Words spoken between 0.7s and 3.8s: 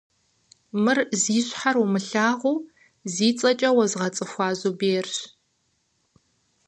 Мыр зи щхьэр умылъагъуу зи цӏэкӏэ